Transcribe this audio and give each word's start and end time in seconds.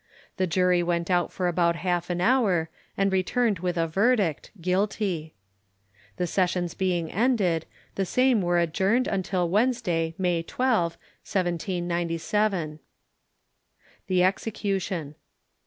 The 0.37 0.47
jury 0.47 0.81
went 0.81 1.11
out 1.11 1.31
for 1.31 1.47
about 1.47 1.75
half 1.75 2.09
an 2.09 2.21
hour, 2.21 2.71
and 2.97 3.11
returned 3.13 3.59
with 3.59 3.77
a 3.77 3.85
verdict 3.85 4.49
Guilty. 4.59 5.35
The 6.17 6.25
sessions 6.25 6.73
being 6.73 7.11
ended, 7.11 7.67
the 7.93 8.05
same 8.07 8.41
were 8.41 8.57
adjourned 8.57 9.05
until 9.07 9.47
Wednesday, 9.47 10.15
July 10.17 10.43
12, 10.47 10.93
1797. 10.93 12.79
THE 14.07 14.23
EXECUTION. 14.23 15.13